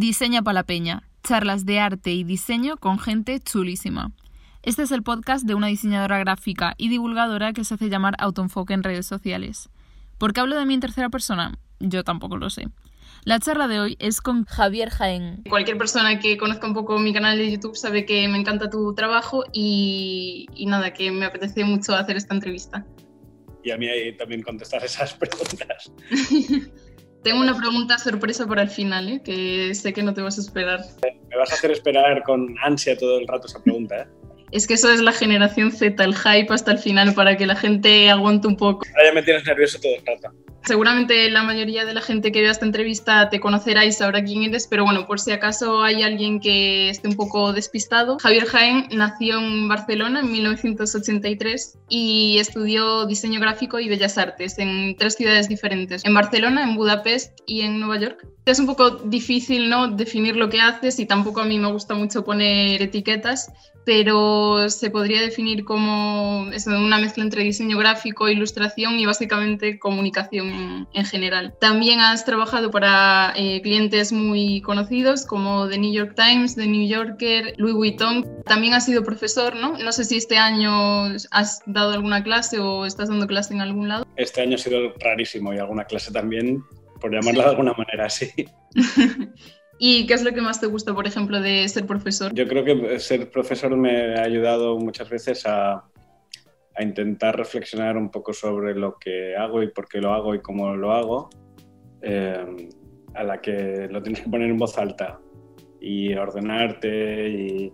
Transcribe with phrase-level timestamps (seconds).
[0.00, 4.12] Diseña para la Peña, charlas de arte y diseño con gente chulísima.
[4.62, 8.72] Este es el podcast de una diseñadora gráfica y divulgadora que se hace llamar Autoenfoque
[8.72, 9.68] en redes sociales.
[10.16, 11.58] ¿Por qué hablo de mí en tercera persona?
[11.80, 12.68] Yo tampoco lo sé.
[13.24, 15.42] La charla de hoy es con Javier Jaén.
[15.46, 18.94] Cualquier persona que conozca un poco mi canal de YouTube sabe que me encanta tu
[18.94, 22.86] trabajo y, y nada, que me apetece mucho hacer esta entrevista.
[23.62, 23.86] Y a mí
[24.16, 25.92] también contestar esas preguntas.
[27.22, 29.22] Tengo una pregunta sorpresa para el final, ¿eh?
[29.22, 30.80] que sé que no te vas a esperar.
[31.28, 34.02] Me vas a hacer esperar con ansia todo el rato esa pregunta.
[34.02, 34.06] ¿eh?
[34.52, 37.56] Es que eso es la generación Z, el hype hasta el final para que la
[37.56, 38.86] gente aguante un poco.
[38.96, 40.34] Ahora ya me tienes nervioso todo el rato.
[40.64, 44.42] Seguramente la mayoría de la gente que vea esta entrevista te conocerá y sabrá quién
[44.42, 48.18] eres, pero bueno, por si acaso hay alguien que esté un poco despistado.
[48.18, 54.96] Javier Jaén nació en Barcelona en 1983 y estudió diseño gráfico y bellas artes en
[54.96, 58.26] tres ciudades diferentes, en Barcelona, en Budapest y en Nueva York.
[58.44, 59.88] Es un poco difícil ¿no?
[59.88, 63.50] definir lo que haces y tampoco a mí me gusta mucho poner etiquetas,
[63.90, 71.04] pero se podría definir como una mezcla entre diseño gráfico, ilustración y básicamente comunicación en,
[71.04, 71.56] general.
[71.60, 76.86] También has trabajado para eh, clientes muy conocidos como The New York Times, The New
[76.86, 78.24] Yorker, Louis Vuitton.
[78.44, 79.76] También has sido profesor, ¿no?
[79.76, 83.88] No sé si este año has dado alguna clase o estás dando clase en algún
[83.88, 84.06] lado.
[84.14, 86.62] Este año ha sido rarísimo y alguna clase también,
[87.00, 88.30] por llamarla de alguna manera, sí.
[89.82, 92.34] ¿Y qué es lo que más te gusta, por ejemplo, de ser profesor?
[92.34, 95.72] Yo creo que ser profesor me ha ayudado muchas veces a,
[96.74, 100.40] a intentar reflexionar un poco sobre lo que hago y por qué lo hago y
[100.40, 101.30] cómo lo hago,
[102.02, 102.68] eh,
[103.14, 105.18] a la que lo tienes que poner en voz alta
[105.80, 107.72] y ordenarte y,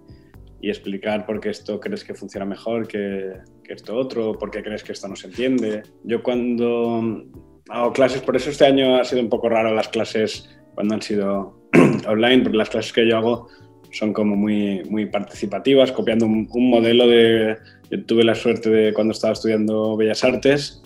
[0.61, 3.33] y, explicar por qué esto crees que funciona mejor que,
[3.65, 5.83] que esto otro, por qué crees que esto no se entiende.
[6.05, 7.25] Yo cuando
[7.69, 11.03] hago clases, por eso este año ha sido un poco raro las clases cuando han
[11.03, 11.67] sido
[12.09, 13.49] online, porque las clases que yo hago
[13.93, 17.57] son como muy, muy participativas, copiando un, modelo de...
[17.91, 20.83] Yo tuve la suerte de cuando estaba estudiando Bellas Artes,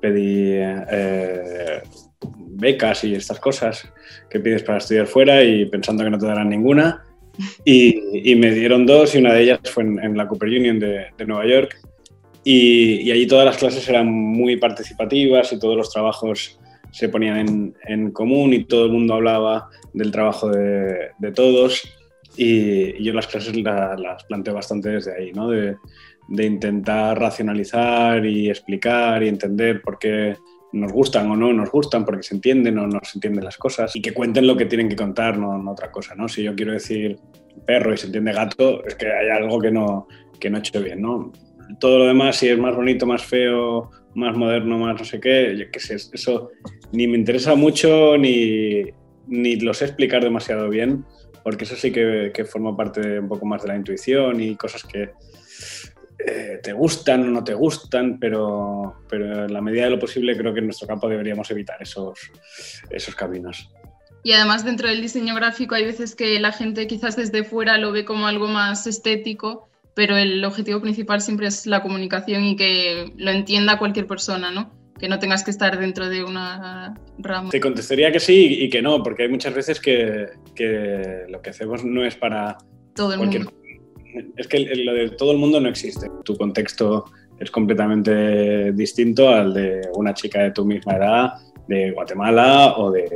[0.00, 1.80] pedí eh,
[2.20, 3.90] becas y estas cosas
[4.30, 7.02] que pides para estudiar fuera y pensando que no te darán ninguna.
[7.64, 11.06] Y, y me dieron dos y una de ellas fue en, la Cooper Union de,
[11.16, 11.78] de Nueva York.
[12.44, 16.60] Y, y, allí todas las clases eran muy participativas y todos los trabajos
[16.96, 21.82] se ponían en, común y todo el mundo hablaba del trabajo de, todos.
[22.38, 25.50] Y, y, yo las clases la, las planteo bastante desde ahí, ¿no?
[25.50, 25.76] De,
[26.28, 30.36] intentar racionalizar y explicar y entender por qué
[30.72, 33.94] nos gustan o no nos gustan, porque se entienden o no se entienden las cosas
[33.94, 36.28] y que cuenten lo que tienen que contar, no, otra cosa, ¿no?
[36.28, 37.18] Si yo quiero decir
[37.66, 40.08] perro y se entiende gato, es que hay algo que no,
[40.40, 41.30] que no he hecho bien, ¿no?
[41.78, 45.54] Todo lo demás, si es más bonito, más feo, más moderno, más no sé qué,
[45.56, 45.66] yo
[46.12, 46.50] eso
[46.92, 48.84] ni me interesa mucho ni,
[49.26, 51.04] ni lo sé explicar demasiado bien,
[51.42, 54.82] porque eso sí que, forma parte de un poco más de la intuición y cosas
[54.84, 55.10] que
[56.18, 60.36] eh, te gustan o no te gustan, pero, pero en la medida de lo posible
[60.36, 62.18] creo que en nuestro campo deberíamos evitar esos,
[62.90, 63.70] esos caminos.
[64.22, 67.92] Y además dentro del diseño gráfico hay veces que la gente quizás desde fuera lo
[67.92, 73.12] ve como algo más estético, pero el objetivo principal siempre es la comunicación y que
[73.16, 74.75] lo entienda cualquier persona, ¿no?
[74.98, 77.50] Que no tengas que estar dentro de una rama.
[77.50, 81.50] Te contestaría que sí y que no, porque hay muchas veces que, que lo que
[81.50, 82.58] hacemos no es para
[82.94, 83.44] todo el cualquier...
[83.44, 83.60] mundo.
[84.36, 86.08] Es que lo de todo el mundo no existe.
[86.24, 87.04] Tu contexto
[87.38, 91.32] es completamente distinto al de una chica de tu misma edad,
[91.68, 93.06] de Guatemala o de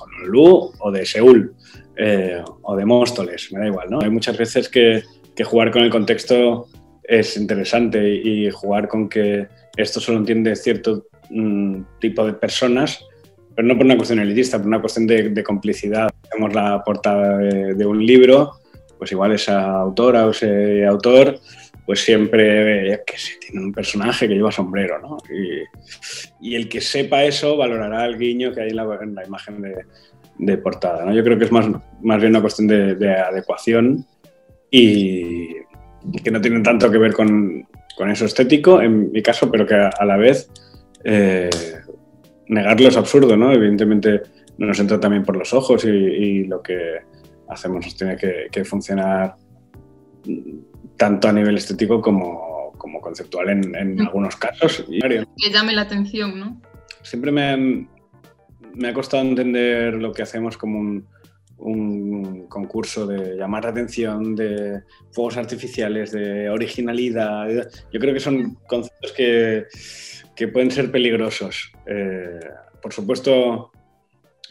[0.00, 1.54] Honolulu o de Seúl
[1.96, 4.00] eh, o de Móstoles, me da igual, ¿no?
[4.02, 5.02] Hay muchas veces que,
[5.36, 6.66] que jugar con el contexto
[7.02, 13.04] es interesante y jugar con que esto solo entiende cierto mm, tipo de personas,
[13.54, 16.08] pero no por una cuestión elitista, por una cuestión de, complicidad.
[16.24, 18.52] Hacemos la portada de, un libro,
[18.98, 21.38] pues igual esa autora o ese autor,
[21.86, 25.18] pues siempre, que sé, tiene un personaje que lleva sombrero, ¿no?
[26.40, 29.62] Y, el que sepa eso valorará el guiño que hay en la, en la imagen
[30.38, 31.14] de, portada, ¿no?
[31.14, 31.66] Yo creo que es más,
[32.02, 34.04] más bien una cuestión de, de adecuación
[34.70, 35.54] y
[36.22, 39.74] que no tiene tanto que ver con, con eso estético, en mi caso, pero que
[39.74, 40.50] a, a la vez
[41.04, 41.50] eh,
[42.48, 43.52] negarlo es absurdo, ¿no?
[43.52, 44.22] Evidentemente
[44.58, 47.00] nos entra también por los ojos y, y lo que
[47.48, 49.34] hacemos nos tiene que, que, funcionar
[50.96, 54.84] tanto a nivel estético como, como conceptual en, en algunos casos.
[54.88, 56.60] Que llame la atención, ¿no?
[57.02, 57.86] Siempre me,
[58.74, 61.06] me ha costado entender lo que hacemos como un,
[61.58, 67.48] un concurso de llamar la atención, de fuegos artificiales, de originalidad.
[67.92, 69.66] Yo creo que son conceptos que,
[70.34, 71.72] que pueden ser peligrosos.
[71.86, 72.40] Eh,
[72.82, 73.72] por supuesto,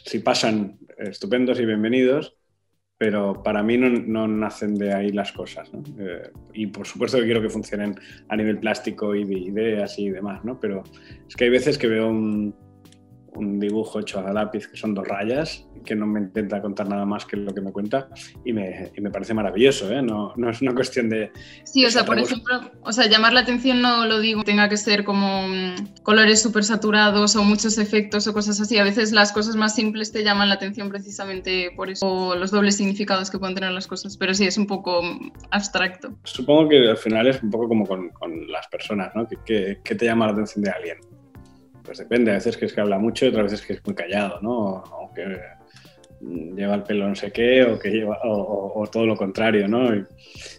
[0.05, 2.35] si pasan, estupendos y bienvenidos,
[2.97, 5.69] pero para mí no, nacen de ahí las cosas.
[5.99, 7.95] Eh, y por supuesto que quiero que funcionen
[8.29, 10.59] a nivel plástico y de ideas y demás, ¿no?
[10.59, 10.83] pero
[11.27, 12.55] es que hay veces que veo un,
[13.35, 17.05] un dibujo hecho a lápiz que son dos rayas, que no me intenta contar nada
[17.05, 18.09] más que lo que me cuenta
[18.45, 20.01] y me, y me parece maravilloso, ¿eh?
[20.01, 21.31] no, no, es una cuestión de...
[21.63, 24.77] Sí, o sea, por ejemplo, o sea, llamar la atención no lo digo, tenga que
[24.77, 28.77] ser como mm, colores súper saturados o muchos efectos o cosas así.
[28.77, 32.51] A veces las cosas más simples te llaman la atención precisamente por eso, o los
[32.51, 35.01] dobles significados que pueden tener las cosas, pero sí, es un poco
[35.51, 36.15] abstracto.
[36.23, 39.27] Supongo que al final es un poco como con, con las personas, ¿no?
[39.45, 41.12] ¿Qué, qué te llama la atención de alguien?
[41.83, 43.95] Pues depende, a veces que es que habla mucho y otras veces que es muy
[43.95, 44.83] callado, ¿no?
[44.83, 45.39] O que
[46.21, 49.89] lleva el pelo no sé qué, o que lleva, o, todo lo contrario, ¿no?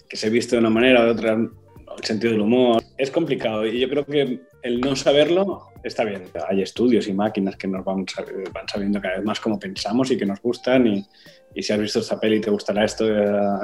[0.08, 2.82] que se viste de una manera o de otra, el sentido del humor.
[2.98, 6.24] Es complicado y yo creo que el no saberlo está bien.
[6.48, 8.04] Hay estudios y máquinas que nos van,
[8.52, 11.06] van sabiendo cada vez más cómo pensamos y que nos gustan y,
[11.54, 13.06] y si has visto esta peli te gustará esto,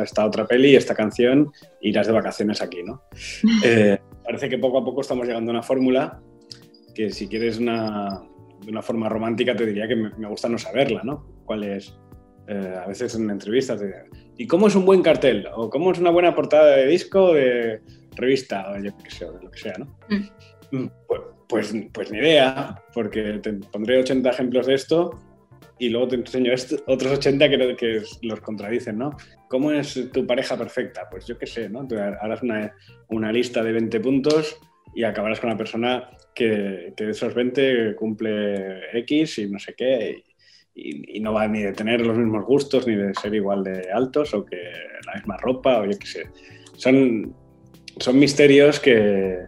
[0.02, 3.02] esta otra peli, esta canción, irás de vacaciones aquí, ¿no?
[3.64, 6.20] Eh, parece que poco a poco estamos llegando a una fórmula
[7.00, 8.22] que si quieres una,
[8.62, 11.24] de una forma romántica te diría que me, gusta no saberla, ¿no?
[11.46, 11.96] ¿Cuál es?
[12.46, 13.92] Eh, a veces en entrevistas te
[14.36, 15.46] ¿y cómo es un buen cartel?
[15.54, 17.80] ¿O cómo es una buena portada de disco de
[18.16, 18.70] revista?
[18.70, 19.86] O yo qué sé, de lo que sea, ¿no?
[20.08, 20.76] Mm.
[20.76, 25.18] Mm, pues, pues, pues, ni idea, porque te pondré 80 ejemplos de esto
[25.78, 26.52] y luego te enseño
[26.86, 29.16] otros 80 que, que, los contradicen, ¿no?
[29.48, 31.08] ¿Cómo es tu pareja perfecta?
[31.10, 31.86] Pues yo qué sé, ¿no?
[31.88, 32.74] Te harás una,
[33.08, 34.60] una lista de 20 puntos
[34.94, 40.24] y acabarás con una persona que, de esos 20 cumple X y no sé qué,
[40.74, 44.32] y, no va ni de tener los mismos gustos, ni de ser igual de altos,
[44.34, 44.56] o que
[45.06, 46.26] la misma ropa, o yo qué sé.
[46.76, 47.34] Son,
[47.98, 49.38] son misterios que,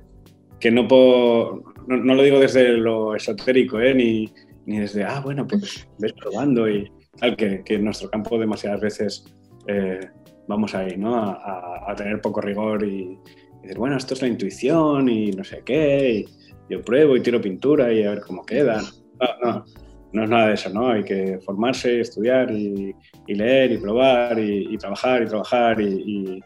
[0.61, 3.95] que no puedo, no, lo digo desde lo esotérico, ¿eh?
[3.95, 4.33] ni,
[4.67, 8.81] ni desde, ah, bueno, pues ves probando y tal, que, que en nuestro campo demasiadas
[8.81, 9.25] veces
[9.67, 10.01] eh,
[10.49, 11.15] vamos ahí, ¿no?
[11.17, 13.17] A, a, tener poco rigor y,
[13.63, 16.27] y decir, bueno, esto es la intuición y no sé qué, y
[16.69, 18.83] yo pruebo y tiro pintura y a ver cómo queda.
[19.21, 19.65] No, no,
[20.13, 20.91] no es nada de eso, ¿no?
[20.91, 22.95] Hay que formarse, estudiar y,
[23.27, 26.43] leer y probar y, trabajar y trabajar y,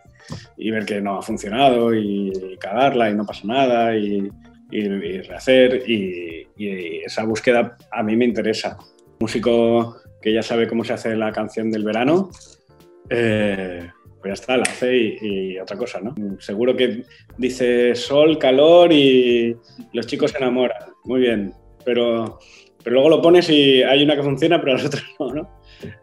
[0.71, 4.31] ver que no ha funcionado y, cagarla y no pasa nada y,
[4.71, 6.47] rehacer y,
[7.05, 8.79] esa búsqueda a mí me interesa.
[9.21, 12.31] músico que ya sabe cómo se hace la canción del verano,
[13.11, 13.91] eh,
[14.27, 16.15] pues ya está, la hace y, otra cosa, ¿no?
[16.41, 17.05] Seguro que
[17.39, 19.57] dice sol, calor y
[19.93, 20.79] los chicos se enamoran.
[21.05, 22.39] Muy bien, pero,
[22.83, 25.57] pero luego lo pones y hay una que funciona, pero las otras no, ¿no?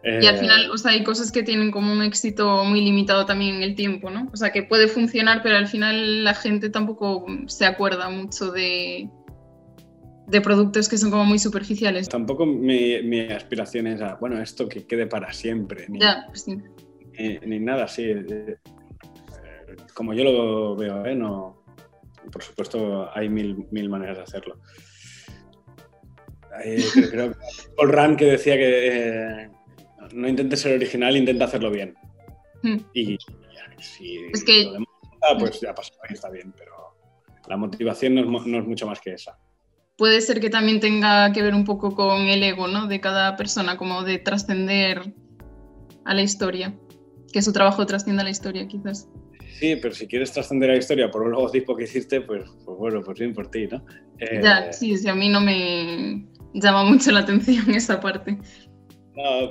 [0.04, 3.56] y al final, o sea, hay cosas que tienen como un éxito muy limitado también
[3.56, 4.30] en el tiempo, ¿no?
[4.32, 9.10] O sea, que puede funcionar, pero al final la gente tampoco se acuerda mucho de,
[10.28, 12.08] de productos que son como muy superficiales.
[12.08, 15.86] Tampoco mi, mi aspiración es a, bueno, esto que quede para siempre.
[15.90, 16.56] ya, pues sí
[17.18, 18.04] ni, nada así.
[18.04, 18.56] Eh, eh,
[19.94, 21.14] como yo lo veo, ¿eh?
[21.14, 21.64] no,
[22.30, 24.58] por supuesto hay mil, mil maneras de hacerlo.
[27.10, 27.38] creo, que
[27.76, 29.50] Paul Rand que decía que
[30.12, 31.94] no intentes ser original, intenta hacerlo bien.
[32.62, 32.78] Hmm.
[32.92, 33.18] Y
[33.80, 34.72] si es que...
[35.38, 36.96] pues ya pasó, ahí está bien, pero
[37.48, 39.36] la motivación no es, no es, mucho más que esa.
[39.96, 42.86] Puede ser que también tenga que ver un poco con el ego, ¿no?
[42.86, 45.14] De cada persona, como de trascender
[46.04, 46.74] a la historia
[47.32, 49.08] que su trabajo trascienda la historia, quizás.
[49.58, 53.02] Sí, pero si quieres trascender la historia por un logotipo que hiciste, pues, pues bueno,
[53.02, 53.84] pues bien por ti, ¿no?
[54.18, 58.36] Eh, ya, sí, sí, a mí no me llama mucho la atención esa parte.
[59.14, 59.50] No,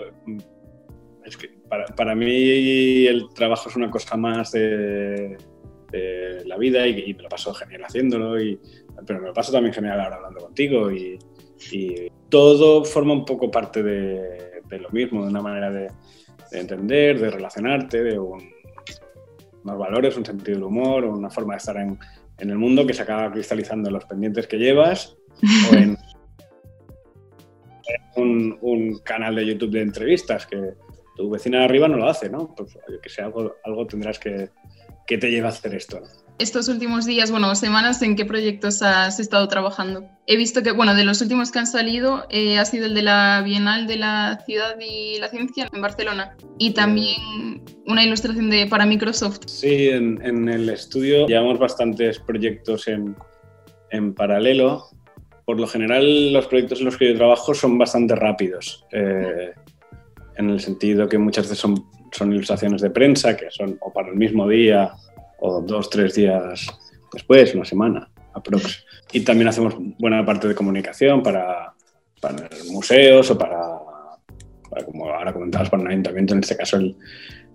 [1.25, 5.37] es que para, para mí el trabajo es una cosa más de,
[6.45, 8.59] la vida y, me lo paso genial haciéndolo, y,
[9.05, 11.17] pero me lo paso también genial ahora hablando contigo y,
[11.71, 15.87] y todo forma un poco parte de, de lo mismo, de una manera de,
[16.53, 18.43] de entender, de relacionarte, de unos
[19.63, 21.99] valores, un sentido del humor, una forma de estar en,
[22.37, 25.15] el mundo que se acaba cristalizando en los pendientes que llevas
[25.71, 25.97] o en
[28.61, 30.73] un, canal de YouTube de entrevistas que
[31.15, 32.53] tu vecina de arriba no lo hace, ¿no?
[32.55, 34.49] Pues que sea algo, algo tendrás que,
[35.07, 35.99] que te lleva a hacer esto.
[36.01, 36.22] ¿no?
[36.39, 40.05] Estos últimos días, bueno, semanas, ¿en qué proyectos has estado trabajando?
[40.25, 43.03] He visto que, bueno, de los últimos que han salido eh, ha sido el de
[43.03, 48.65] la Bienal de la Ciudad y la Ciencia en Barcelona y también una ilustración de,
[48.67, 49.41] para Microsoft.
[49.45, 53.15] Sí, en, el estudio llevamos bastantes proyectos en,
[53.91, 54.85] en, paralelo.
[55.45, 59.51] Por lo general, los proyectos en los que yo trabajo son bastante rápidos, eh,
[60.37, 64.09] en el sentido que muchas veces son, son ilustraciones de prensa, que son o para
[64.09, 64.93] el mismo día
[65.45, 66.65] o dos, tres días
[67.11, 68.85] después, una semana, aprox.
[69.11, 71.73] Y también hacemos buena parte de comunicación para,
[72.21, 73.59] para museos o para
[74.85, 76.95] como ahora comentabas, para un ayuntamiento, en este caso el,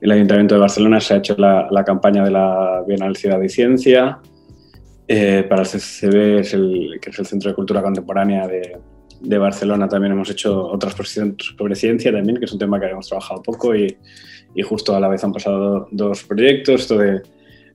[0.01, 4.21] Ayuntamiento de Barcelona se ha hecho la, campaña de la Bienal Ciudad y Ciencia,
[5.09, 8.77] eh, para el CCB, es el, que es el Centro de Cultura Contemporánea de,
[9.21, 12.85] de, Barcelona, también hemos hecho otra exposición sobre ciencia también, que es un tema que
[12.85, 13.97] habíamos trabajado poco y,
[14.55, 17.23] y justo a la vez han pasado dos proyectos, esto de,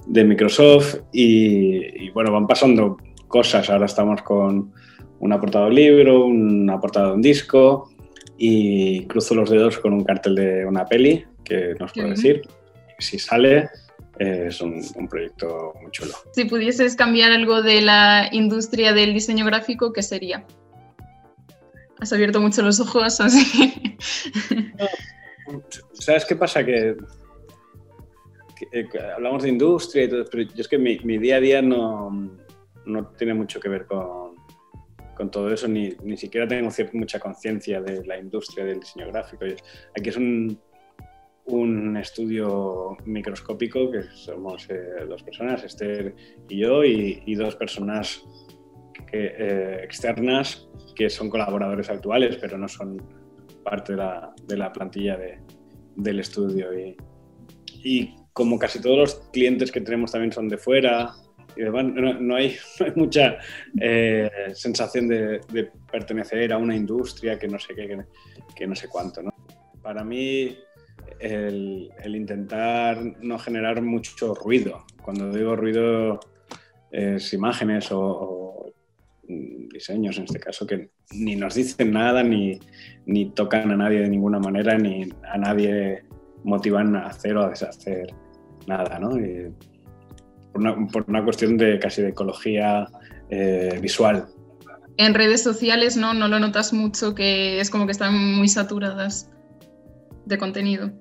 [0.06, 4.72] de Microsoft y, y, bueno, van pasando cosas, ahora estamos con
[5.20, 7.90] una portada de un libro, una portada de un disco
[8.38, 12.42] y cruzo los dedos con un cartel de una peli que nos puede decir.
[13.00, 13.70] Si sale,
[14.20, 16.14] es un, proyecto muy chulo.
[16.34, 20.46] Si pudieses cambiar algo de la industria del diseño gráfico, ¿qué sería?
[22.00, 23.98] Has abierto mucho los ojos, así
[25.94, 26.66] ¿Sabes qué pasa?
[26.66, 26.96] Que,
[28.72, 32.32] eh, hablamos de industria y todo, pero yo es que mi, día a día no,
[32.86, 34.36] no tiene mucho que ver con,
[35.16, 39.46] con todo eso, ni, ni siquiera tengo mucha conciencia de la industria del diseño gráfico.
[39.96, 40.60] Aquí es un,
[41.46, 46.16] un estudio microscópico, que somos eh, dos personas, Esther
[46.50, 48.24] y yo, y, dos personas
[49.12, 53.02] eh, externas que son colaboradores actuales, pero no son
[53.64, 55.40] parte de la, de la plantilla de,
[55.96, 56.70] del estudio.
[57.84, 61.14] Y como casi todos los clientes que tenemos también son de fuera,
[62.20, 62.56] no, hay,
[62.96, 63.38] mucha
[63.80, 65.42] eh, sensación de,
[65.92, 68.06] pertenecer a una industria que no sé qué,
[68.56, 69.22] que, no sé cuánto.
[69.82, 70.58] Para mí,
[71.20, 76.20] el, intentar no generar mucho ruido, cuando digo ruido
[76.92, 78.72] es imágenes o,
[79.26, 82.60] diseños en este caso, que ni nos dicen nada, ni,
[83.06, 86.04] ni tocan a nadie de ninguna manera, ni a nadie
[86.44, 88.14] motivan a hacer o a deshacer
[88.68, 89.00] nada.
[89.00, 89.12] ¿no?
[90.92, 92.88] por una, cuestión de casi de ecología
[93.30, 94.28] eh, visual.
[94.98, 99.32] En redes sociales no, no lo notas mucho, que es como que están muy saturadas
[100.26, 100.92] de contenido.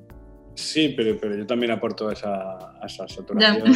[0.55, 3.73] Sí, pero, pero yo también aporto esa, esa saturación.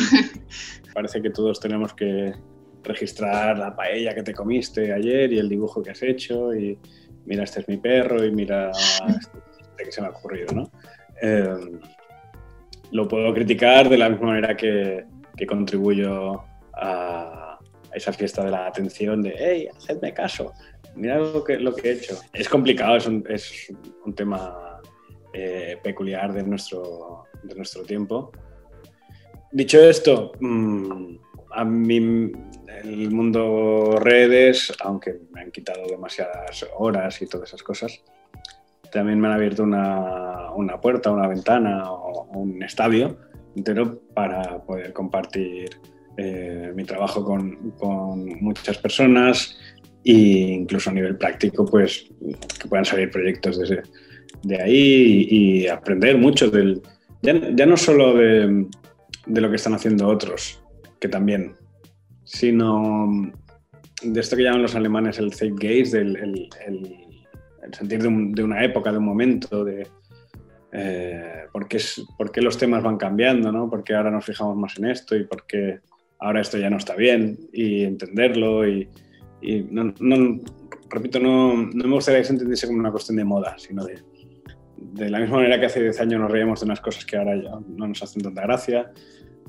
[0.94, 2.32] Parece que todos tenemos que
[2.82, 6.78] registrar la paella que te comiste ayer y el dibujo que has hecho y
[7.24, 8.70] mira, este es mi perro y mira
[9.08, 10.70] este, que se me ha ocurrido, ¿no?
[11.20, 11.56] Eh,
[12.92, 15.04] lo puedo criticar de la misma manera que,
[15.36, 16.42] que contribuyo
[16.74, 17.58] a
[17.92, 20.52] esa fiesta de la atención de, hey, hacedme caso,
[20.94, 22.18] mira lo que, lo que he hecho.
[22.32, 23.72] Es complicado, es un, es
[24.04, 24.80] un tema
[25.32, 28.32] eh, peculiar de nuestro, de nuestro tiempo.
[29.52, 31.16] Dicho esto, mm,
[31.52, 32.32] a mí
[32.84, 38.02] el mundo redes, aunque me han quitado demasiadas horas y todas esas cosas,
[38.92, 43.18] también me han abierto una, una puerta, una ventana o un estadio
[43.56, 45.70] entero para poder compartir
[46.18, 47.58] eh, mi trabajo con,
[48.40, 49.58] muchas personas
[50.04, 52.08] e incluso a nivel práctico, pues
[52.60, 53.82] que puedan salir proyectos desde,
[54.42, 56.80] de ahí y, aprender mucho del,
[57.22, 58.66] ya, no solo de,
[59.26, 60.62] de, lo que están haciendo otros,
[61.00, 61.54] que también,
[62.24, 63.32] sino
[64.02, 68.64] de esto que llaman los alemanes el Zeitgeist, del el, el, sentir de, de, una
[68.64, 69.86] época, de un momento, de,
[70.78, 73.70] eh, por, qué, los temas van cambiando, ¿no?
[73.70, 75.80] Por qué ahora nos fijamos más en esto y por qué
[76.18, 78.86] ahora esto ya no está bien y entenderlo y,
[79.70, 79.94] no,
[80.90, 84.02] repito, no, no, me gustaría que se entendiese como una cuestión de moda, sino de,
[84.76, 87.36] de la misma manera que hace 10 años nos reíamos de unas cosas que ahora
[87.36, 88.92] ya no nos hacen tanta gracia,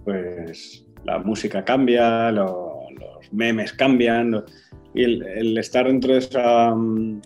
[0.06, 4.46] pues la música cambia, los memes cambian
[4.94, 7.20] y el, estar dentro de esa mm,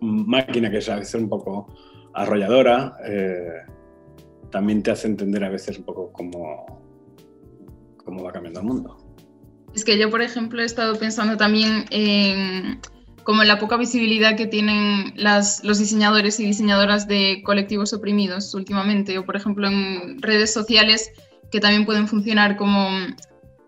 [0.00, 1.68] máquina que es a veces un poco
[2.14, 3.62] arrolladora, eh,
[4.50, 6.82] también te hace entender a veces un poco cómo,
[8.04, 8.96] cómo va cambiando el mundo.
[9.74, 12.80] Es que yo, por ejemplo, he estado pensando también en
[13.28, 19.18] como la poca visibilidad que tienen las, los diseñadores y diseñadoras de colectivos oprimidos últimamente,
[19.18, 21.10] o por ejemplo en redes sociales
[21.52, 22.88] que también pueden funcionar como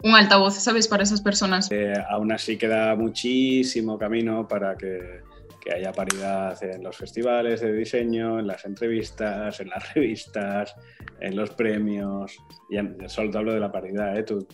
[0.02, 1.68] un altavoz, ¿sabes?, para esas personas.
[1.70, 5.20] Eh, aún así queda muchísimo camino para que
[5.60, 10.74] que haya paridad en los festivales de diseño, en las entrevistas, en las revistas,
[11.20, 12.36] en los premios.
[12.70, 14.22] Y solo te hablo de la paridad, ¿eh?
[14.22, 14.46] tú,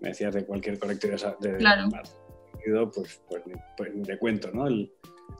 [0.00, 1.88] me decías de cualquier colectivo de, claro.
[1.90, 3.42] pues, pues,
[3.76, 4.66] pues te cuento ¿no?
[4.66, 4.92] el,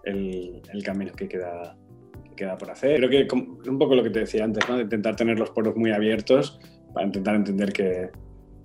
[0.04, 1.76] el, el, camino que queda,
[2.24, 2.96] que queda por hacer.
[2.96, 3.32] Creo que es
[3.68, 4.76] un poco lo que te decía antes, ¿no?
[4.76, 6.58] de intentar tener los poros muy abiertos
[6.94, 8.10] para intentar entender qué,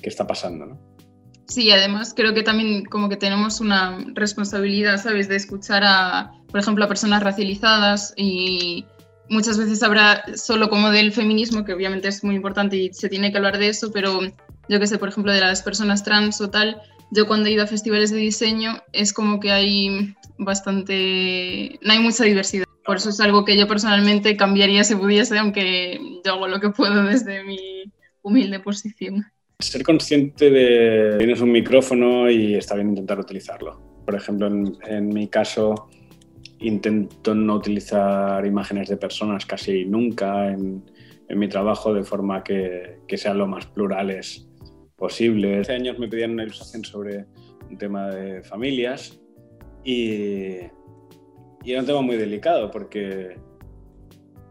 [0.01, 0.65] qué está pasando.
[0.67, 0.88] ¿no?
[1.49, 6.59] Sí, además creo que también como que tenemos una responsabilidad, ¿sabes?, de escuchar a, por
[6.59, 8.85] ejemplo, a personas racializadas y
[9.29, 13.31] muchas veces habrá solo como del feminismo, que obviamente es muy importante y se tiene
[13.31, 14.19] que hablar de eso, pero
[14.69, 17.63] yo que sé, por ejemplo, de las personas trans o tal, yo cuando he ido
[17.63, 22.65] a festivales de diseño es como que hay bastante, no hay mucha diversidad.
[22.85, 26.69] Por eso es algo que yo personalmente cambiaría si pudiese, aunque yo hago lo que
[26.69, 27.91] puedo desde mi
[28.21, 29.25] humilde posición.
[29.61, 33.77] Ser consciente de tienes un micrófono y está bien intentar utilizarlo.
[34.05, 35.89] Por ejemplo, en, mi caso,
[36.59, 40.85] intento no utilizar imágenes de personas casi nunca en,
[41.27, 44.47] mi trabajo de forma que, que, sean lo más plurales
[44.95, 45.59] posible.
[45.59, 47.25] Hace años me pedían una ilustración sobre
[47.69, 49.19] un tema de familias
[49.83, 50.53] y,
[51.65, 53.35] y era un tema muy delicado porque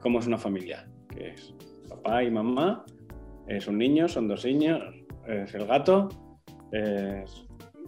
[0.00, 0.86] ¿cómo es una familia?
[1.08, 1.54] Que es
[1.88, 2.84] papá y mamá,
[3.48, 4.97] es un niño, son dos niños,
[5.28, 6.08] es el gato,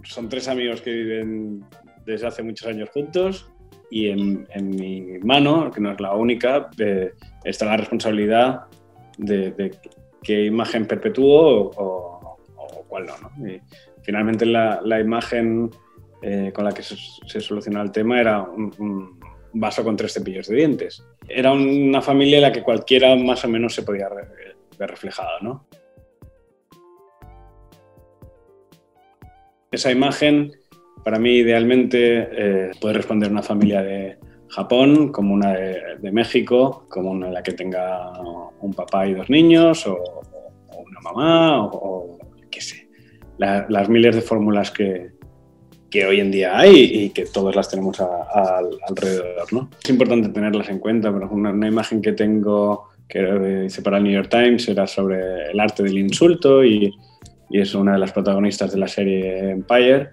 [0.04, 1.64] son tres amigos que viven
[2.04, 3.50] desde hace muchos años juntos
[3.90, 6.70] y en, mi mano, que no es la única,
[7.44, 8.62] está la responsabilidad
[9.18, 9.76] de,
[10.22, 12.38] qué imagen perpetúo o,
[12.88, 13.14] cuál no.
[14.02, 15.70] finalmente la, imagen
[16.22, 19.18] eh, con la que se, se, solucionó el tema era un,
[19.52, 21.04] vaso con tres cepillos de dientes.
[21.28, 25.40] Era una familia en la que cualquiera más o menos se podía ver reflejado.
[25.40, 25.66] ¿no?
[29.70, 30.52] Esa imagen,
[31.04, 37.12] para mí, idealmente, eh, puede responder una familia de Japón, como una de, México, como
[37.12, 38.10] una en la que tenga
[38.60, 40.22] un papá y dos niños, o,
[40.76, 42.18] una mamá, o,
[42.50, 42.88] qué sé,
[43.38, 45.12] las miles de fórmulas que,
[45.88, 49.52] que, hoy en día hay y que todas las tenemos alrededor.
[49.52, 49.70] ¿no?
[49.84, 54.04] Es importante tenerlas en cuenta, pero una, una imagen que tengo que hice para el
[54.04, 56.92] New York Times era sobre el arte del insulto y
[57.50, 60.10] y es una de las protagonistas de la serie Empire,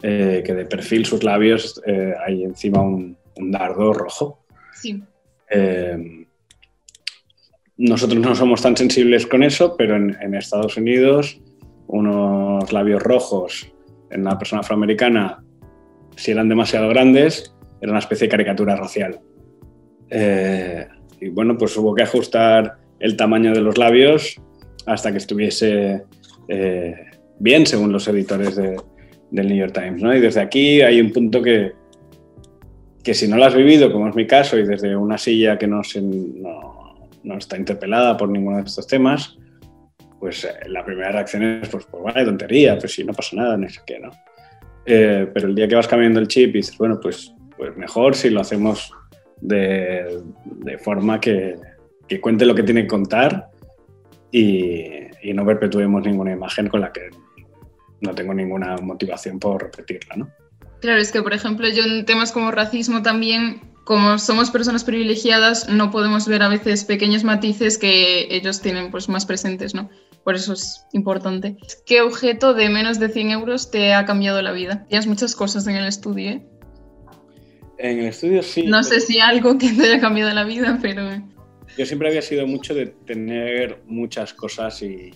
[0.00, 4.44] eh, que de perfil sus labios eh, hay encima un, dardo rojo.
[4.74, 5.02] Sí.
[5.50, 6.26] Eh,
[7.76, 11.40] nosotros no somos tan sensibles con eso, pero en, Estados Unidos
[11.88, 13.72] unos labios rojos
[14.10, 15.42] en una persona afroamericana,
[16.16, 19.20] si eran demasiado grandes, era una especie de caricatura racial.
[21.20, 24.40] y bueno, pues hubo que ajustar el tamaño de los labios
[24.86, 26.04] hasta que estuviese
[26.48, 26.94] eh,
[27.38, 30.02] bien según los editores del New York Times.
[30.02, 30.14] ¿no?
[30.14, 31.72] Y desde aquí hay un punto que,
[33.02, 35.66] que si no lo has vivido, como es mi caso, y desde una silla que
[35.66, 35.82] no,
[37.22, 39.38] no, está interpelada por ninguno de estos temas,
[40.18, 43.56] pues eh, la primera reacción es, pues, pues vale, tontería, pues si no pasa nada,
[43.56, 44.10] no sé qué, ¿no?
[44.84, 48.16] Eh, pero el día que vas cambiando el chip y dices, bueno, pues, pues mejor
[48.16, 48.92] si lo hacemos
[49.40, 51.56] de, de forma que,
[52.08, 53.48] que, cuente lo que tiene que contar
[54.30, 54.84] y,
[55.22, 57.10] y no perpetuemos ninguna imagen con la que
[58.00, 60.30] no tengo ninguna motivación por repetirla, ¿no?
[60.80, 65.68] Claro, es que por ejemplo yo en temas como racismo también, como somos personas privilegiadas,
[65.68, 69.90] no podemos ver a veces pequeños matices que ellos tienen pues más presentes, ¿no?
[70.22, 71.56] Por eso es importante.
[71.86, 74.86] ¿Qué objeto de menos de 100 euros te ha cambiado la vida?
[74.88, 76.46] Tienes muchas cosas en el estudio, ¿eh?
[77.78, 78.64] En el estudio sí.
[78.64, 81.22] No sé si algo que te haya cambiado la vida, pero...
[81.78, 85.12] Yo siempre había sido mucho de tener muchas cosas y,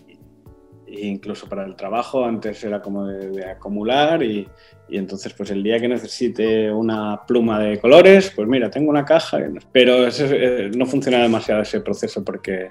[0.86, 4.48] incluso para el trabajo antes era como de, acumular y,
[4.88, 9.38] entonces pues el día que necesite una pluma de colores, pues mira, tengo una caja,
[9.72, 12.68] pero eh, no funciona demasiado ese proceso porque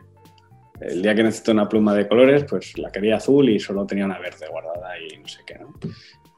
[0.80, 4.06] el día que necesito una pluma de colores, pues la quería azul y solo tenía
[4.06, 5.74] una verde guardada y no sé qué, ¿no?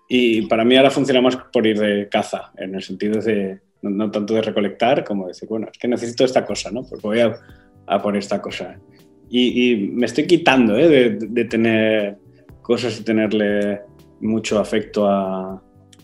[0.08, 4.10] Y para mí ahora funciona más por ir de caza, en el sentido de no,
[4.10, 6.84] tanto de recolectar como decir, bueno, es que necesito esta cosa, ¿no?
[6.84, 7.36] Pues voy a,
[7.86, 8.80] a por esta cosa.
[9.30, 11.18] Y, me estoy quitando ¿eh?
[11.20, 12.18] de, tener
[12.62, 13.82] cosas y tenerle
[14.22, 15.62] mucho afecto a,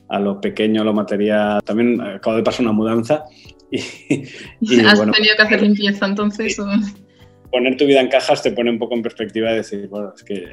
[0.07, 1.61] a, lo pequeño, a lo material.
[1.63, 3.25] También acabo de pasar una mudanza
[3.71, 3.79] y,
[4.85, 6.57] ¿Has tenido que hacer limpieza entonces?
[7.51, 10.23] Poner tu vida en cajas te pone un poco en perspectiva de decir, bueno, es
[10.23, 10.45] que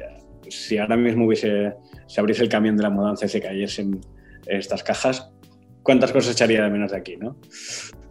[0.49, 1.73] si ahora mismo hubiese,
[2.07, 4.01] se abriese el camión de la mudanza y se cayesen
[4.45, 5.31] estas cajas,
[5.87, 7.37] ¿cuántas cosas echaría de menos de aquí, no?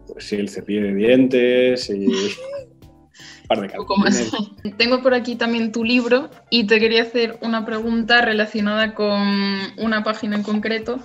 [0.09, 3.71] Pues sí, el cepillo de dientes y un par de
[4.79, 9.21] Tengo por aquí también tu libro y te quería hacer una pregunta relacionada con
[9.77, 11.01] una página en concreto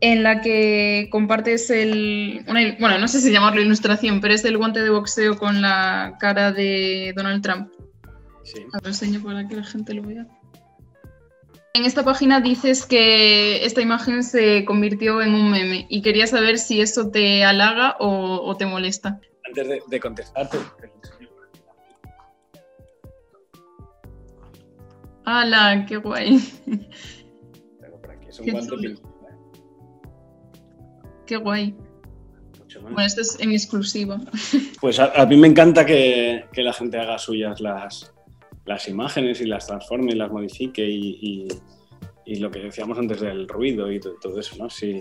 [0.00, 2.44] en la que compartes el,
[2.78, 6.52] bueno, no sé si llamarlo ilustración, pero es el guante de boxeo con la cara
[6.52, 7.72] de Donald Trump.
[8.44, 8.62] Sí.
[8.72, 10.26] Lo enseño para que la gente lo vea.
[11.78, 16.58] En esta página dices que esta imagen se convirtió en un meme y quería saber
[16.58, 19.20] si eso te halaga o, te molesta.
[19.46, 20.58] Antes de, de contestarte,
[25.24, 25.86] ¡Hala!
[25.86, 26.40] ¡Qué guay!
[28.28, 28.96] es un guante
[31.26, 31.76] Qué guay.
[32.82, 34.18] Bueno, esto es en exclusiva.
[34.80, 38.12] Pues a, mí me encanta que, que, la gente haga suyas las,
[38.68, 41.48] las imágenes y las transforme y las modifique y,
[42.26, 44.68] lo que decíamos antes del ruido y todo, eso, ¿no?
[44.68, 45.00] Si,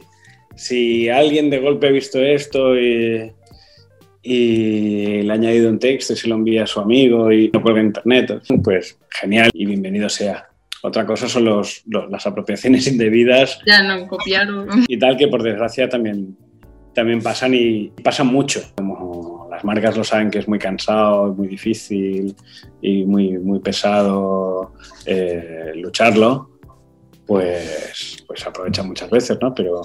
[0.55, 3.33] si, alguien de golpe ha visto esto y,
[4.21, 7.61] y le ha añadido un texto y se lo envía a su amigo y lo
[7.61, 10.47] cuelga en internet, pues genial y bienvenido sea.
[10.83, 13.59] Otra cosa son los, las apropiaciones indebidas.
[13.65, 14.85] Ya no, copiaron.
[14.87, 16.37] Y tal que por desgracia también,
[16.93, 18.61] también pasan y pasan mucho.
[18.77, 18.96] Como
[19.57, 22.35] las marcas lo saben que es muy cansado, muy difícil
[22.79, 26.59] y muy, muy pesado eh, lucharlo,
[27.25, 29.55] pues, pues aprovechan muchas veces, ¿no?
[29.55, 29.81] Pero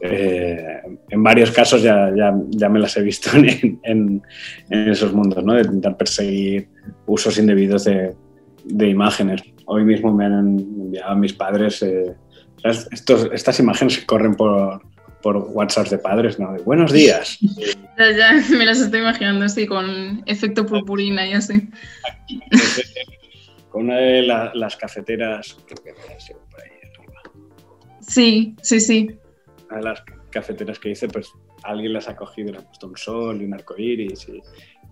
[0.00, 4.22] eh, en varios casos ya, ya, ya, me las he visto en, en,
[4.70, 5.54] en, esos mundos, ¿no?
[5.54, 6.68] De intentar perseguir
[7.06, 8.14] usos indebidos de,
[8.64, 9.42] de imágenes.
[9.66, 12.14] Hoy mismo me han enviado mis padres eh,
[12.62, 14.80] estos, estas imágenes que corren por,
[15.22, 16.52] por WhatsApp de padres, ¿no?
[16.52, 17.38] De buenos días.
[17.98, 21.68] Ya, ya, me las estoy imaginando así, con efecto purpurina y así.
[23.70, 27.22] Con una de la, las cafeteras, creo que por ahí arriba.
[28.00, 29.18] Sí, sí, sí.
[29.68, 31.30] Una de las cafeteras que dice, pues
[31.62, 34.40] alguien las ha cogido y le ha puesto un sol y un arco iris y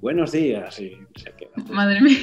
[0.01, 1.51] buenos días y se queda.
[1.71, 2.17] Madre mía.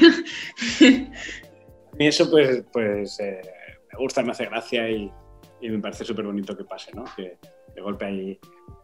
[1.99, 3.41] Y eso pues, pues eh,
[3.91, 5.11] me gusta, me hace gracia y,
[5.61, 7.05] y me parece súper bonito que pase, ¿no?
[7.15, 7.37] Que
[7.77, 8.39] de golpe hay,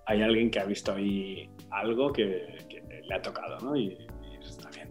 [0.06, 3.76] hay alguien que ha visto ahí algo que, que le ha tocado, ¿no?
[3.76, 4.90] Y, y, eso está bien.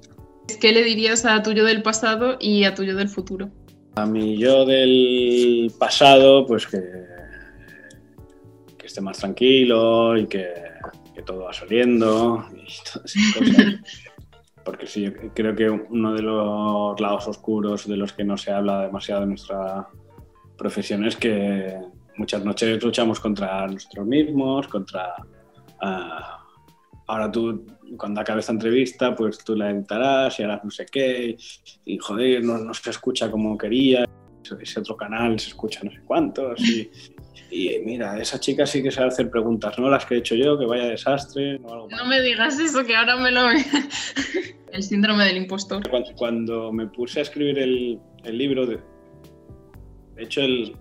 [0.61, 3.51] ¿Qué le dirías a tu yo del pasado y a tu yo del futuro?
[3.95, 6.83] A mi yo del pasado, pues que,
[8.77, 10.49] que esté más tranquilo y que,
[11.15, 13.81] que todo va saliendo y todas esas cosas.
[14.65, 18.83] porque sí, creo que uno de los lados oscuros de los que no se habla
[18.83, 19.87] demasiado en nuestra
[20.59, 21.79] profesión es que
[22.17, 25.15] muchas noches luchamos contra nosotros mismos, contra...
[25.83, 26.43] Uh,
[27.07, 31.37] ahora tú, cuando acabe esta entrevista, pues tú la editarás y harás no sé qué,
[31.85, 34.05] y, joder, no, no, se escucha como quería,
[34.61, 36.91] ese otro canal se escucha no sé cuántos, y,
[37.51, 40.59] y mira, esa chica sí que sabe hacer preguntas, no las que he hecho yo,
[40.59, 41.59] que vaya desastre.
[41.59, 43.49] No, algo no me digas eso, que ahora me lo...
[44.73, 45.87] el síndrome del impostor.
[45.89, 48.79] Cuando, cuando me puse a escribir el, el libro, de,
[50.15, 50.77] de hecho, el,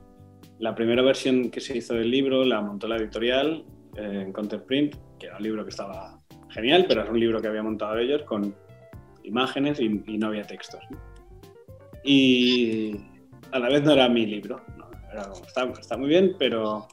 [0.61, 3.65] la primera versión que se hizo del libro la montó la editorial
[3.97, 7.47] eh, en Counterprint, que era un libro que estaba genial, pero era un libro que
[7.47, 8.55] había montado ellos con
[9.23, 10.81] imágenes y, y no había textos.
[12.03, 12.95] Y
[13.51, 14.91] a la vez no era mi libro, ¿no?
[15.11, 16.87] Era como, está, está, muy bien, pero,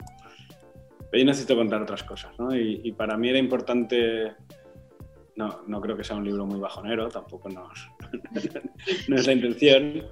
[1.11, 2.57] pero, yo necesito contar otras cosas, ¿no?
[2.57, 4.33] Y, y, para mí era importante,
[5.37, 7.91] no, no creo que sea un libro muy bajonero, tampoco nos,
[9.09, 10.05] no es la intención,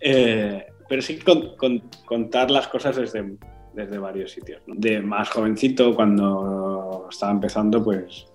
[0.00, 3.36] eh, pero sí con, con, contar las cosas desde,
[3.74, 4.60] desde varios sitios.
[4.66, 8.26] De más jovencito, cuando estaba empezando, pues,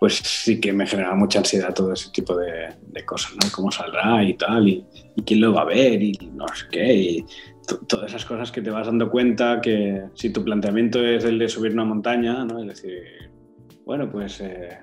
[0.00, 3.52] pues sí que me generaba mucha ansiedad todo ese tipo de, cosas, ¿no?
[3.54, 4.82] Cómo saldrá y tal, y,
[5.14, 7.26] y, quién lo va a ver, y no sé qué, y
[7.86, 11.50] todas esas cosas que te vas dando cuenta que si tu planteamiento es el de
[11.50, 12.60] subir una montaña, ¿no?
[12.60, 13.02] Es decir,
[13.84, 14.78] bueno, pues eh,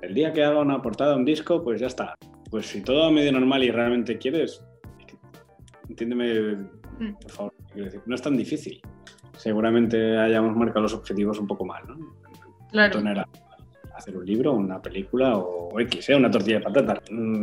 [0.00, 2.14] el día que haga una portada, un disco, pues ya está.
[2.50, 4.64] Pues si todo va medio normal y realmente quieres,
[5.88, 6.68] entiéndeme,
[7.20, 8.80] por favor, decir, no es tan difícil.
[9.36, 11.96] Seguramente hayamos marcado los objetivos un poco mal, ¿no?
[12.70, 13.00] Claro.
[13.00, 13.28] Era
[13.94, 16.16] hacer un libro, una película o, o X, ¿eh?
[16.16, 17.00] una tortilla de patatas.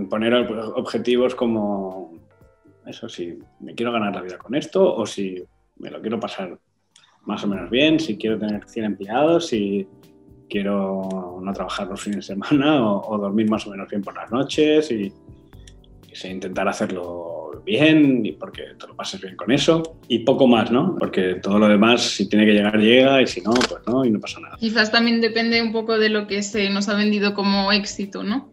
[0.10, 2.14] Poner objetivos como
[2.86, 5.44] eso, si me quiero ganar la vida con esto o si
[5.78, 6.58] me lo quiero pasar
[7.24, 9.88] más o menos bien, si quiero tener 100 empleados, si
[10.50, 14.16] quiero no trabajar los fines de semana o, o dormir más o menos bien por
[14.16, 15.14] las noches y,
[16.12, 17.29] y intentar hacerlo
[17.70, 20.96] bien y porque te lo pases bien con eso y poco más, ¿no?
[20.98, 24.12] Porque todo lo demás, si tiene que llegar, llega y si no, pues no, y
[24.12, 24.58] no pasa nada.
[24.60, 28.50] Quizás también depende un poco de lo que se nos ha vendido como éxito, ¿no?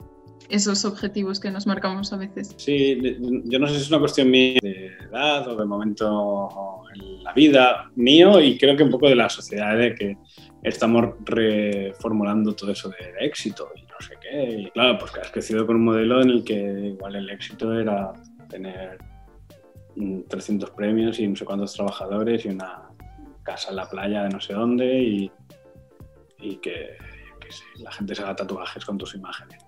[0.48, 2.54] Esos objetivos que nos marcamos a veces.
[2.56, 3.00] Sí,
[3.44, 7.32] yo no sé si es una cuestión mía de edad o de momento en la
[7.32, 10.16] vida mío y creo que un poco de la sociedad de que
[10.62, 14.60] estamos reformulando todo eso de éxito y no sé qué.
[14.60, 17.72] Y claro, pues que has crecido con un modelo en el que igual el éxito
[17.78, 18.12] era
[18.48, 18.98] tener
[20.28, 22.82] 300 premios y no sé cuántos trabajadores y una
[23.42, 25.30] casa en la playa de no sé dónde y,
[26.40, 26.96] y que,
[27.40, 29.62] que sé, la gente se haga tatuajes con tus imágenes.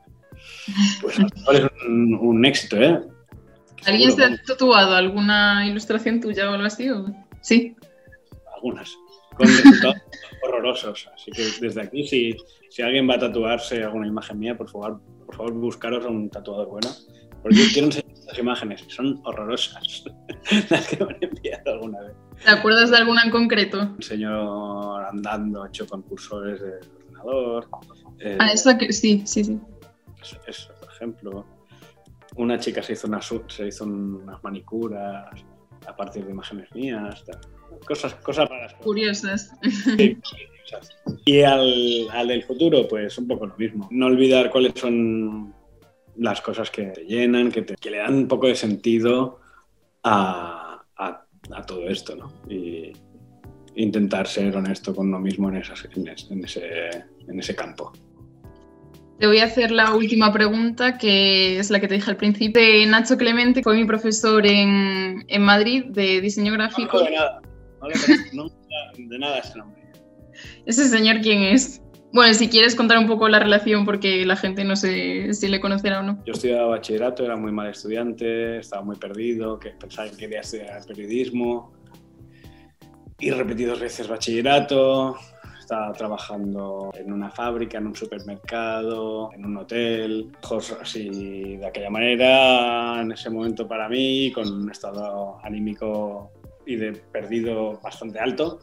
[1.00, 3.00] Pues es un, un éxito, ¿eh?
[3.86, 6.90] ¿Alguien se ha tatuado alguna ilustración tuya o algo así?
[6.90, 7.06] ¿o?
[7.40, 7.76] Sí.
[8.54, 8.96] Algunas.
[9.34, 9.96] Con resultados
[10.42, 11.08] horrorosos.
[11.14, 12.36] Así que desde aquí, si,
[12.70, 16.28] si, alguien va a tatuarse alguna imagen mía, por favor, por favor buscaros a un
[16.28, 16.88] tatuador bueno.
[17.42, 20.04] Porque yo quiero enseñar estas imágenes, son horrorosas.
[20.70, 22.16] las que me han enviado alguna vez.
[22.44, 23.80] ¿Te acuerdas de alguna en concreto?
[23.80, 26.74] Un señor andando, hecho con cursores de
[27.06, 27.68] ordenador.
[28.20, 29.58] Eh, ah, eso que sí, sí, sí.
[30.20, 31.46] Eso, eso, por ejemplo.
[32.36, 35.44] Una chica se hizo, una, se hizo unas manicuras
[35.86, 37.24] a partir de imágenes mías.
[37.86, 38.74] Cosas, cosas raras.
[38.74, 39.52] Curiosas.
[39.96, 40.18] Sí,
[41.24, 43.88] Y al, al, del futuro, pues un poco lo mismo.
[43.90, 45.54] No olvidar cuáles son
[46.18, 49.40] las cosas que te llenan, que, te, que le dan un poco de sentido
[50.02, 52.32] a, a, a todo esto, ¿no?
[52.48, 52.92] Y
[53.76, 56.90] intentar ser honesto con uno mismo en, esas, en, en, ese,
[57.28, 57.92] en ese campo.
[59.18, 62.60] Te voy a hacer la última pregunta, que es la que te dije al principio.
[62.86, 66.98] Nacho Clemente fue mi profesor en, en Madrid de diseño gráfico.
[66.98, 67.40] No, de nada,
[68.32, 68.48] no
[68.96, 69.82] de nada ese nombre.
[70.66, 71.82] ¿Ese señor quién es?
[72.12, 75.60] Bueno, si quieres contar un poco la relación, porque la gente no sé si le
[75.60, 76.22] conocerá o no.
[76.24, 80.84] Yo estudiaba bachillerato, era muy mal estudiante, estaba muy perdido, que pensaba que quería estudiar
[80.86, 81.72] periodismo.
[83.20, 85.16] Y repetí dos veces bachillerato,
[85.58, 91.90] estaba trabajando en una fábrica, en un supermercado, en un hotel, cosas así de aquella
[91.90, 96.30] manera, en ese momento para mí, con un estado anímico
[96.64, 98.60] y de perdido bastante alto.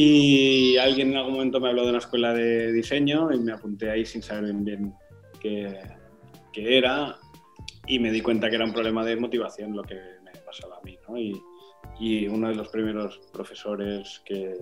[0.00, 3.90] Y alguien en algún momento me habló de una escuela de diseño y me apunté
[3.90, 4.94] ahí sin saber bien, bien
[5.40, 5.76] qué,
[6.52, 7.18] qué era
[7.88, 10.80] y me di cuenta que era un problema de motivación lo que me pasaba a
[10.82, 10.96] mí.
[11.08, 11.18] ¿no?
[11.18, 11.42] Y,
[11.98, 14.54] y uno de los primeros profesores que,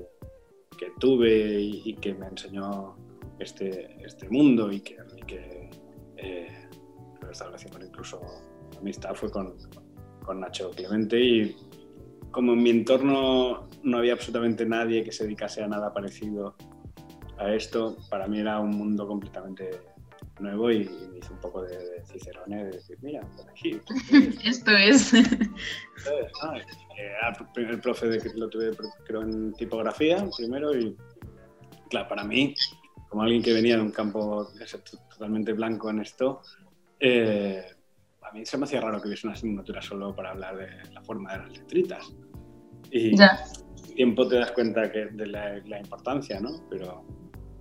[0.78, 2.96] que tuve y, y, que me enseñó
[3.38, 5.70] este, este mundo y que, y que
[6.16, 6.68] eh,
[7.30, 8.22] establecimos incluso
[8.78, 9.54] amistad fue con,
[10.24, 11.56] con Nacho Clemente y
[12.36, 16.54] como en mi entorno no había absolutamente nadie que se dedicase a nada parecido
[17.38, 19.80] a esto, para mí era un mundo completamente
[20.40, 23.80] nuevo y, y me hizo un poco de, de cicerone de decir, mira, por aquí.
[24.44, 25.14] Esto es.
[26.42, 26.58] Ah,
[26.98, 30.94] eh, el profe de, lo tuve, creo, en tipografía primero y,
[31.88, 32.54] claro, para mí,
[33.08, 34.46] como alguien que venía de un campo
[35.08, 36.42] totalmente blanco en esto,
[37.00, 37.64] eh,
[38.28, 41.02] a mí se me hacía raro que hubiese una asignatura solo para hablar de la
[41.02, 42.14] forma de las letritas.
[42.90, 43.38] Y Ya.
[43.94, 46.50] tiempo te das cuenta que de la, la importancia, ¿no?
[46.70, 47.04] Pero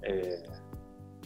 [0.04, 0.44] eh,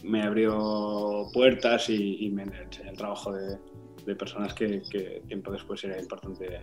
[0.04, 3.58] me abrió puertas y, y me enseñó el trabajo de,
[4.06, 6.60] de personas que, que, tiempo después era importante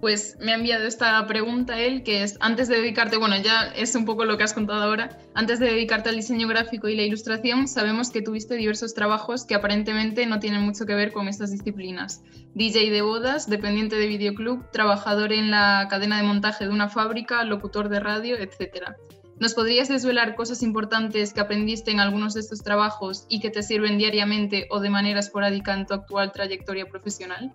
[0.00, 3.94] Pues me ha enviado esta pregunta él, que es, antes de dedicarte, bueno, ya es
[3.94, 7.02] un poco lo que has contado ahora, antes de dedicarte al diseño gráfico y la
[7.02, 11.50] ilustración, sabemos que tuviste diversos trabajos que aparentemente no tienen mucho que ver con estas
[11.50, 12.22] disciplinas.
[12.54, 17.44] DJ de bodas, dependiente de videoclub, trabajador en la cadena de montaje de una fábrica,
[17.44, 18.92] locutor de radio, etc.
[19.38, 23.62] ¿Nos podrías desvelar cosas importantes que aprendiste en algunos de estos trabajos y que te
[23.62, 27.54] sirven diariamente o de manera esporádica en tu actual trayectoria profesional?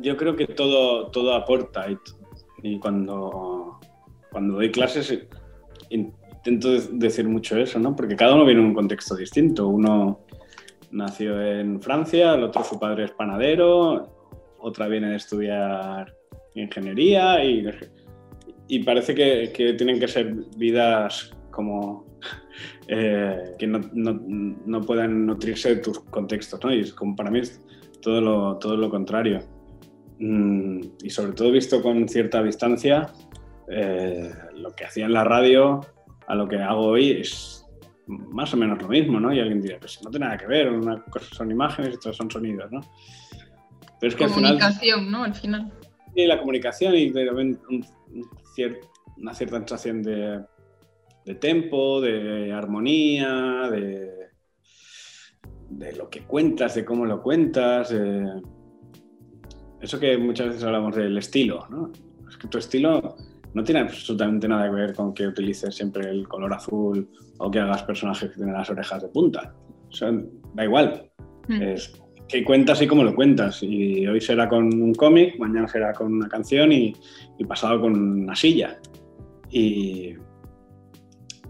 [0.00, 1.86] Yo creo que todo, todo aporta
[2.62, 3.78] y, cuando,
[4.30, 5.26] cuando doy clases
[5.90, 7.96] intento decir mucho eso, ¿no?
[7.96, 9.68] Porque cada uno viene en un contexto distinto.
[9.68, 10.20] Uno
[10.90, 14.08] nació en Francia, el otro su padre es panadero,
[14.58, 16.14] otra viene de estudiar
[16.54, 17.66] ingeniería y,
[18.68, 22.06] y parece que, que, tienen que ser vidas como
[22.88, 24.20] eh, que no, no,
[24.66, 26.72] no, puedan nutrirse de tus contextos, ¿no?
[26.72, 27.60] Y es como para mí es
[28.00, 29.42] todo lo, todo lo contrario.
[30.18, 33.12] Mm, y sobre todo visto con cierta distancia,
[33.68, 35.80] eh, lo que hacía en la radio
[36.26, 37.66] a lo que hago hoy es
[38.06, 39.32] más o menos lo mismo, ¿no?
[39.32, 42.16] Y alguien dirá, pues no tiene nada que ver, una cosa son imágenes y otras
[42.16, 42.80] son sonidos, ¿no?
[44.00, 45.24] Pero es que comunicación, al final, ¿no?
[45.24, 45.72] Al final.
[46.14, 47.84] Sí, la comunicación y un, un
[48.54, 48.80] cier
[49.16, 50.44] una cierta sensación de,
[51.24, 54.28] de, tempo, de armonía, de,
[55.70, 57.94] de, lo que cuentas, de cómo lo cuentas.
[59.84, 61.92] Eso que muchas veces hablamos del estilo, ¿no?
[62.26, 63.16] Es que tu estilo
[63.52, 67.58] no tiene absolutamente nada que ver con que utilices siempre el color azul o que
[67.60, 69.54] hagas personajes que tienen las orejas de punta.
[69.90, 70.10] O sea,
[70.54, 71.10] da igual.
[71.48, 71.62] Mm.
[71.62, 73.62] Es qué cuentas y cómo lo cuentas.
[73.62, 76.96] Y hoy será con un cómic, mañana será con una canción y,
[77.38, 78.78] y pasado con una silla.
[79.50, 80.14] Y,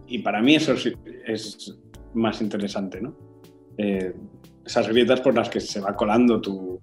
[0.08, 0.92] y para mí eso es,
[1.24, 1.78] es
[2.14, 3.16] más interesante, ¿no?
[3.78, 4.12] Eh,
[4.66, 6.80] esas grietas por las que se va colando tu,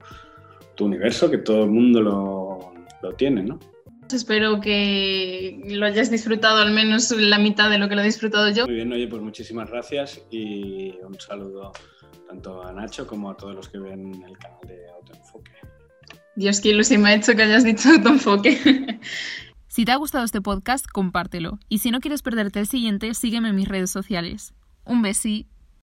[0.76, 3.60] tu universo, que todo el mundo lo, lo tiene, ¿no?
[4.12, 8.50] Espero que lo hayas disfrutado al menos la mitad de lo que lo he disfrutado
[8.50, 8.66] yo.
[8.66, 11.72] Muy bien, oye, pues muchísimas gracias y un saludo
[12.28, 15.52] tanto a Nacho como a todos los que ven el canal de Autoenfoque.
[16.36, 19.00] Dios, qué ilusión me ha hecho que hayas dicho Autoenfoque.
[19.72, 21.58] Si te ha gustado este podcast, compártelo.
[21.70, 24.54] Y si no quieres perderte el siguiente, sígueme en mis redes sociales.
[24.84, 25.48] Un besí.